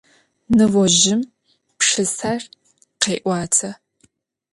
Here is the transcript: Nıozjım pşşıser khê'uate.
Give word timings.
Nıozjım 0.55 1.21
pşşıser 1.77 2.41
khê'uate. 3.01 3.71